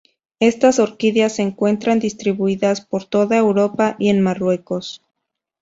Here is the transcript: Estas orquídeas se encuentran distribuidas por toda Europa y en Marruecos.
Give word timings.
Estas 0.39 0.79
orquídeas 0.79 1.35
se 1.35 1.43
encuentran 1.43 1.99
distribuidas 1.99 2.81
por 2.83 3.05
toda 3.05 3.37
Europa 3.37 3.95
y 3.99 4.09
en 4.09 4.19
Marruecos. 4.21 5.03